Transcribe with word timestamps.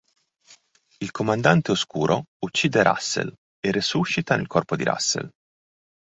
Il 1.01 1.11
Comandante 1.11 1.69
Oscuro 1.69 2.23
uccide 2.39 2.81
Russell 2.81 3.31
e 3.59 3.69
resuscita 3.71 4.35
nel 4.35 4.47
corpo 4.47 4.75
di 4.75 4.83
Russell. 4.83 5.29